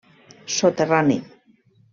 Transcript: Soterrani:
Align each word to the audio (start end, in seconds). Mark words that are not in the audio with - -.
Soterrani: 0.55 1.21